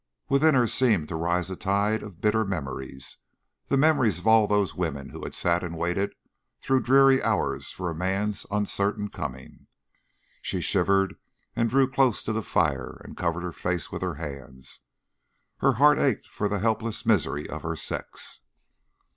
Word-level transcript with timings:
Within 0.29 0.55
her 0.55 0.65
seemed 0.65 1.09
to 1.09 1.15
rise 1.15 1.51
a 1.51 1.55
tide 1.55 2.01
of 2.01 2.21
bitter 2.21 2.43
memories, 2.43 3.17
the 3.67 3.77
memories 3.77 4.17
of 4.17 4.25
all 4.25 4.47
those 4.47 4.73
women 4.73 5.09
who 5.09 5.21
had 5.23 5.35
sat 5.35 5.63
and 5.63 5.77
waited 5.77 6.15
through 6.59 6.79
dreary 6.81 7.21
hours 7.21 7.71
for 7.71 7.93
man's 7.93 8.47
uncertain 8.49 9.09
coming. 9.09 9.67
She 10.41 10.59
shivered 10.59 11.17
and 11.55 11.69
drew 11.69 11.87
close 11.87 12.23
to 12.23 12.33
the 12.33 12.41
fire 12.41 12.99
and 13.05 13.15
covered 13.15 13.43
her 13.43 13.53
face 13.53 13.91
with 13.91 14.01
her 14.01 14.15
hands. 14.15 14.79
Her 15.57 15.73
heart 15.73 15.99
ached 15.99 16.25
for 16.27 16.49
the 16.49 16.57
helpless 16.57 17.05
misery 17.05 17.47
of 17.47 17.61
her 17.61 17.75
sex. 17.75 18.39